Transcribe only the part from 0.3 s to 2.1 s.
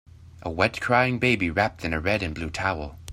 A wet crying baby wrapped in a